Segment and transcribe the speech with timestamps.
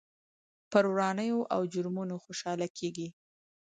[0.71, 3.07] پر ورانيو او جرمونو خوشحاله کېږي.